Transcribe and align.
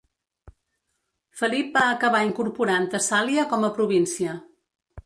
Felip 1.41 1.77
va 1.81 1.83
acabar 1.91 2.23
incorporant 2.29 2.89
Tessàlia 2.97 3.47
com 3.55 3.71
a 3.71 3.73
província. 3.79 4.37